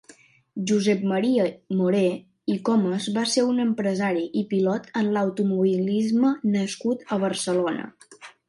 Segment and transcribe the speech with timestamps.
[0.69, 1.43] Josep Maria
[1.81, 2.01] Moré
[2.55, 7.89] i Comas va ser un empresari i pilot en l'automovilisme nascut a Barcelona.